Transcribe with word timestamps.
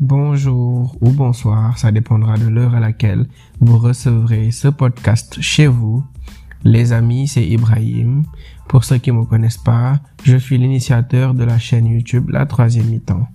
Bonjour 0.00 0.96
ou 1.00 1.10
bonsoir, 1.10 1.76
ça 1.76 1.90
dépendra 1.90 2.38
de 2.38 2.46
l'heure 2.46 2.76
à 2.76 2.78
laquelle 2.78 3.26
vous 3.58 3.78
recevrez 3.78 4.52
ce 4.52 4.68
podcast 4.68 5.38
chez 5.40 5.66
vous. 5.66 6.04
Les 6.62 6.92
amis, 6.92 7.26
c'est 7.26 7.44
Ibrahim. 7.44 8.22
Pour 8.68 8.84
ceux 8.84 8.98
qui 8.98 9.10
ne 9.10 9.18
me 9.18 9.24
connaissent 9.24 9.58
pas, 9.58 9.98
je 10.22 10.36
suis 10.36 10.56
l'initiateur 10.56 11.34
de 11.34 11.42
la 11.42 11.58
chaîne 11.58 11.88
YouTube 11.88 12.30
La 12.30 12.46
Troisième 12.46 12.86
Mi-temps. 12.86 13.26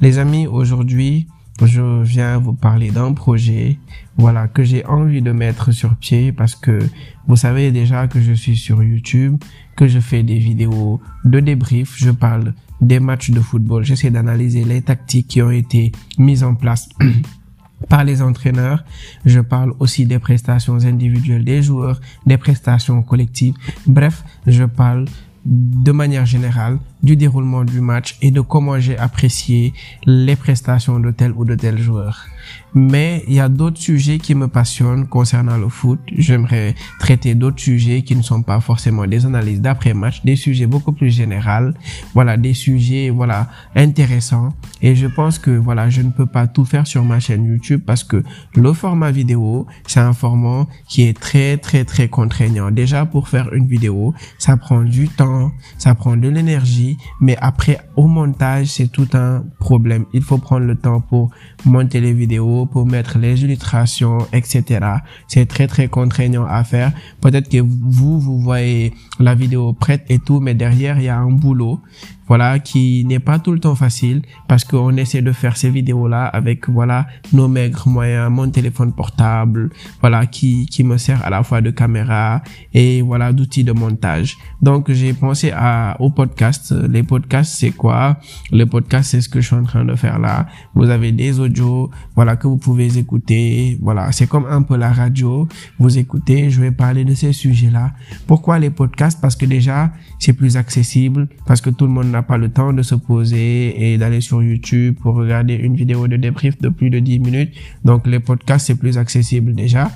Les 0.00 0.16
amis, 0.18 0.46
aujourd'hui, 0.46 1.26
je 1.62 2.02
viens 2.02 2.38
vous 2.38 2.52
parler 2.52 2.90
d'un 2.90 3.12
projet, 3.14 3.78
voilà, 4.18 4.48
que 4.48 4.62
j'ai 4.62 4.84
envie 4.84 5.22
de 5.22 5.32
mettre 5.32 5.72
sur 5.72 5.96
pied 5.96 6.32
parce 6.32 6.54
que 6.54 6.78
vous 7.26 7.36
savez 7.36 7.72
déjà 7.72 8.08
que 8.08 8.20
je 8.20 8.32
suis 8.32 8.56
sur 8.56 8.82
YouTube, 8.82 9.36
que 9.74 9.86
je 9.86 10.00
fais 10.00 10.22
des 10.22 10.38
vidéos 10.38 11.00
de 11.24 11.40
débrief, 11.40 11.94
je 11.96 12.10
parle 12.10 12.52
des 12.80 13.00
matchs 13.00 13.30
de 13.30 13.40
football, 13.40 13.84
j'essaie 13.84 14.10
d'analyser 14.10 14.64
les 14.64 14.82
tactiques 14.82 15.28
qui 15.28 15.40
ont 15.40 15.50
été 15.50 15.92
mises 16.18 16.44
en 16.44 16.54
place 16.54 16.88
par 17.88 18.04
les 18.04 18.20
entraîneurs. 18.20 18.84
Je 19.24 19.40
parle 19.40 19.72
aussi 19.78 20.04
des 20.04 20.18
prestations 20.18 20.84
individuelles 20.84 21.44
des 21.44 21.62
joueurs, 21.62 22.00
des 22.26 22.36
prestations 22.36 23.02
collectives. 23.02 23.54
Bref, 23.86 24.24
je 24.46 24.64
parle 24.64 25.06
de 25.46 25.92
manière 25.92 26.26
générale 26.26 26.78
du 27.02 27.16
déroulement 27.16 27.64
du 27.64 27.80
match 27.80 28.16
et 28.20 28.30
de 28.30 28.40
comment 28.40 28.80
j'ai 28.80 28.98
apprécié 28.98 29.72
les 30.04 30.34
prestations 30.34 30.98
de 30.98 31.10
tel 31.12 31.32
ou 31.36 31.44
de 31.44 31.54
tel 31.54 31.78
joueur. 31.78 32.26
Mais 32.74 33.24
il 33.26 33.34
y 33.34 33.40
a 33.40 33.48
d'autres 33.48 33.80
sujets 33.80 34.18
qui 34.18 34.34
me 34.34 34.48
passionnent 34.48 35.06
concernant 35.06 35.56
le 35.56 35.68
foot. 35.68 35.98
J'aimerais 36.16 36.74
traiter 36.98 37.34
d'autres 37.34 37.60
sujets 37.60 38.02
qui 38.02 38.14
ne 38.14 38.22
sont 38.22 38.42
pas 38.42 38.60
forcément 38.60 39.06
des 39.06 39.24
analyses 39.24 39.60
d'après-match, 39.60 40.22
des 40.24 40.36
sujets 40.36 40.66
beaucoup 40.66 40.92
plus 40.92 41.10
généraux. 41.10 41.72
Voilà, 42.12 42.36
des 42.36 42.54
sujets, 42.54 43.10
voilà, 43.10 43.48
intéressants. 43.74 44.50
Et 44.82 44.94
je 44.94 45.06
pense 45.06 45.38
que, 45.38 45.50
voilà, 45.50 45.88
je 45.88 46.02
ne 46.02 46.10
peux 46.10 46.26
pas 46.26 46.46
tout 46.46 46.64
faire 46.64 46.86
sur 46.86 47.04
ma 47.04 47.18
chaîne 47.18 47.46
YouTube 47.46 47.80
parce 47.86 48.04
que 48.04 48.22
le 48.54 48.72
format 48.72 49.10
vidéo, 49.10 49.66
c'est 49.86 50.00
un 50.00 50.12
format 50.12 50.66
qui 50.88 51.02
est 51.02 51.18
très, 51.18 51.56
très, 51.56 51.84
très 51.84 52.08
contraignant. 52.08 52.70
Déjà, 52.70 53.06
pour 53.06 53.28
faire 53.28 53.52
une 53.52 53.66
vidéo, 53.66 54.12
ça 54.38 54.56
prend 54.56 54.82
du 54.82 55.08
temps, 55.08 55.35
ça 55.78 55.94
prend 55.94 56.16
de 56.16 56.28
l'énergie 56.28 56.96
mais 57.20 57.36
après, 57.40 57.78
au 57.96 58.06
montage, 58.06 58.66
c'est 58.66 58.88
tout 58.88 59.08
un 59.14 59.44
problème. 59.58 60.04
Il 60.12 60.22
faut 60.22 60.38
prendre 60.38 60.66
le 60.66 60.76
temps 60.76 61.00
pour 61.00 61.30
monter 61.64 62.00
les 62.00 62.12
vidéos, 62.12 62.66
pour 62.66 62.86
mettre 62.86 63.18
les 63.18 63.42
illustrations, 63.42 64.18
etc. 64.32 64.80
C'est 65.28 65.46
très, 65.46 65.66
très 65.66 65.88
contraignant 65.88 66.46
à 66.46 66.62
faire. 66.64 66.92
Peut-être 67.20 67.48
que 67.48 67.58
vous, 67.58 68.20
vous 68.20 68.38
voyez 68.38 68.92
la 69.18 69.34
vidéo 69.34 69.72
prête 69.72 70.04
et 70.08 70.18
tout, 70.18 70.40
mais 70.40 70.54
derrière, 70.54 70.98
il 70.98 71.04
y 71.04 71.08
a 71.08 71.18
un 71.18 71.30
boulot 71.30 71.80
voilà, 72.28 72.58
qui 72.58 73.04
n'est 73.04 73.18
pas 73.18 73.38
tout 73.38 73.52
le 73.52 73.60
temps 73.60 73.74
facile 73.74 74.22
parce 74.48 74.64
qu'on 74.64 74.96
essaie 74.96 75.22
de 75.22 75.32
faire 75.32 75.56
ces 75.56 75.70
vidéos-là 75.70 76.26
avec, 76.26 76.68
voilà, 76.68 77.06
nos 77.32 77.48
maigres 77.48 77.88
moyens, 77.88 78.30
mon 78.30 78.50
téléphone 78.50 78.92
portable, 78.92 79.70
voilà, 80.00 80.26
qui, 80.26 80.66
qui 80.66 80.82
me 80.84 80.96
sert 80.98 81.24
à 81.24 81.30
la 81.30 81.42
fois 81.42 81.60
de 81.60 81.70
caméra 81.70 82.42
et 82.74 83.02
voilà, 83.02 83.32
d'outils 83.32 83.64
de 83.64 83.72
montage. 83.72 84.36
Donc, 84.60 84.90
j'ai 84.90 85.12
pensé 85.12 85.52
à, 85.54 85.96
au 86.00 86.10
podcast. 86.10 86.74
Les 86.88 87.02
podcasts, 87.02 87.54
c'est 87.56 87.70
quoi? 87.70 88.18
Le 88.50 88.64
podcast, 88.64 89.10
c'est 89.10 89.20
ce 89.20 89.28
que 89.28 89.40
je 89.40 89.46
suis 89.46 89.56
en 89.56 89.64
train 89.64 89.84
de 89.84 89.94
faire 89.94 90.18
là. 90.18 90.46
Vous 90.74 90.90
avez 90.90 91.12
des 91.12 91.38
audios, 91.38 91.90
voilà, 92.14 92.36
que 92.36 92.46
vous 92.48 92.58
pouvez 92.58 92.98
écouter. 92.98 93.78
Voilà, 93.80 94.12
c'est 94.12 94.26
comme 94.26 94.46
un 94.46 94.62
peu 94.62 94.76
la 94.76 94.92
radio. 94.92 95.48
Vous 95.78 95.98
écoutez, 95.98 96.50
je 96.50 96.60
vais 96.60 96.72
parler 96.72 97.04
de 97.04 97.14
ces 97.14 97.32
sujets-là. 97.32 97.92
Pourquoi 98.26 98.58
les 98.58 98.70
podcasts? 98.70 99.20
Parce 99.20 99.36
que 99.36 99.46
déjà, 99.46 99.92
c'est 100.18 100.32
plus 100.32 100.56
accessible, 100.56 101.28
parce 101.46 101.60
que 101.60 101.70
tout 101.70 101.86
le 101.86 101.92
monde 101.92 102.15
n'a 102.16 102.22
pas 102.22 102.38
le 102.38 102.48
temps 102.48 102.72
de 102.72 102.82
se 102.82 102.94
poser 102.94 103.92
et 103.92 103.98
d'aller 103.98 104.20
sur 104.20 104.42
YouTube 104.42 104.96
pour 105.00 105.14
regarder 105.16 105.54
une 105.54 105.76
vidéo 105.76 106.08
de 106.08 106.16
débrief 106.16 106.58
de 106.58 106.68
plus 106.68 106.90
de 106.90 106.98
10 106.98 107.20
minutes. 107.20 107.52
Donc 107.84 108.06
les 108.06 108.20
podcasts, 108.20 108.66
c'est 108.66 108.78
plus 108.78 108.98
accessible 108.98 109.54
déjà 109.54 109.90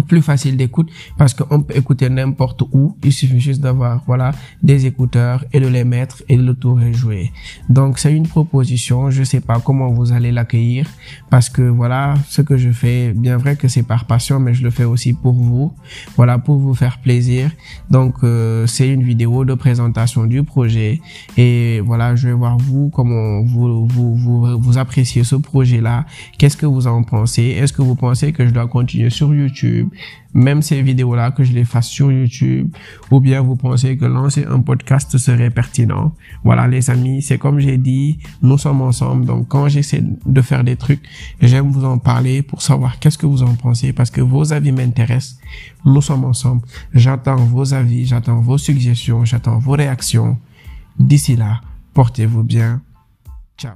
plus 0.00 0.22
facile 0.22 0.56
d'écoute 0.56 0.90
parce 1.18 1.34
qu'on 1.34 1.62
peut 1.62 1.76
écouter 1.76 2.08
n'importe 2.08 2.62
où. 2.72 2.96
Il 3.04 3.12
suffit 3.12 3.40
juste 3.40 3.60
d'avoir, 3.60 4.02
voilà, 4.06 4.32
des 4.62 4.86
écouteurs 4.86 5.44
et 5.52 5.60
de 5.60 5.66
les 5.66 5.84
mettre 5.84 6.22
et 6.28 6.36
le 6.36 6.54
tour 6.54 6.80
est 6.80 6.92
joué. 6.92 7.30
Donc, 7.68 7.98
c'est 7.98 8.14
une 8.14 8.26
proposition. 8.26 9.10
Je 9.10 9.22
sais 9.22 9.40
pas 9.40 9.60
comment 9.60 9.90
vous 9.90 10.12
allez 10.12 10.32
l'accueillir 10.32 10.88
parce 11.30 11.48
que 11.48 11.62
voilà, 11.62 12.14
ce 12.28 12.42
que 12.42 12.56
je 12.56 12.70
fais, 12.70 13.12
bien 13.12 13.36
vrai 13.36 13.56
que 13.56 13.68
c'est 13.68 13.82
par 13.82 14.06
passion, 14.06 14.40
mais 14.40 14.54
je 14.54 14.62
le 14.62 14.70
fais 14.70 14.84
aussi 14.84 15.12
pour 15.12 15.34
vous. 15.34 15.72
Voilà, 16.16 16.38
pour 16.38 16.58
vous 16.58 16.74
faire 16.74 16.98
plaisir. 17.00 17.50
Donc, 17.90 18.14
euh, 18.22 18.66
c'est 18.66 18.88
une 18.88 19.02
vidéo 19.02 19.44
de 19.44 19.54
présentation 19.54 20.24
du 20.26 20.42
projet 20.42 21.00
et 21.36 21.80
voilà, 21.80 22.16
je 22.16 22.28
vais 22.28 22.34
voir 22.34 22.58
vous 22.58 22.90
comment 22.90 23.42
vous, 23.42 23.86
vous, 23.86 24.16
vous, 24.16 24.58
vous 24.60 24.78
appréciez 24.78 25.24
ce 25.24 25.36
projet-là. 25.36 26.06
Qu'est-ce 26.38 26.56
que 26.56 26.66
vous 26.66 26.86
en 26.86 27.02
pensez? 27.02 27.42
Est-ce 27.42 27.72
que 27.72 27.82
vous 27.82 27.94
pensez 27.94 28.32
que 28.32 28.46
je 28.46 28.52
dois 28.52 28.66
continuer 28.66 29.10
sur 29.10 29.32
Même 30.34 30.62
ces 30.62 30.80
vidéos-là, 30.80 31.30
que 31.30 31.44
je 31.44 31.52
les 31.52 31.64
fasse 31.64 31.88
sur 31.88 32.10
YouTube, 32.10 32.74
ou 33.10 33.20
bien 33.20 33.42
vous 33.42 33.56
pensez 33.56 33.96
que 33.96 34.04
lancer 34.06 34.44
un 34.44 34.60
podcast 34.60 35.16
serait 35.18 35.50
pertinent. 35.50 36.14
Voilà, 36.42 36.66
les 36.66 36.90
amis, 36.90 37.22
c'est 37.22 37.38
comme 37.38 37.60
j'ai 37.60 37.76
dit, 37.76 38.18
nous 38.40 38.58
sommes 38.58 38.80
ensemble. 38.80 39.26
Donc, 39.26 39.48
quand 39.48 39.68
j'essaie 39.68 40.02
de 40.24 40.42
faire 40.42 40.64
des 40.64 40.76
trucs, 40.76 41.02
j'aime 41.40 41.70
vous 41.70 41.84
en 41.84 41.98
parler 41.98 42.42
pour 42.42 42.62
savoir 42.62 42.98
qu'est-ce 42.98 43.18
que 43.18 43.26
vous 43.26 43.42
en 43.42 43.54
pensez, 43.54 43.92
parce 43.92 44.10
que 44.10 44.20
vos 44.20 44.52
avis 44.52 44.72
m'intéressent. 44.72 45.38
Nous 45.84 46.00
sommes 46.00 46.24
ensemble. 46.24 46.62
J'attends 46.94 47.36
vos 47.36 47.74
avis, 47.74 48.06
j'attends 48.06 48.40
vos 48.40 48.58
suggestions, 48.58 49.24
j'attends 49.24 49.58
vos 49.58 49.72
réactions. 49.72 50.38
D'ici 50.98 51.36
là, 51.36 51.60
portez-vous 51.94 52.42
bien. 52.42 52.80
Ciao. 53.58 53.74